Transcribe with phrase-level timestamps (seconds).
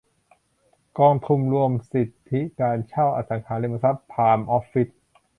[0.99, 4.87] กองทุนรวมสิทธิการเช่าอสังหาริมทรัพย์ไพร์มออฟฟิศ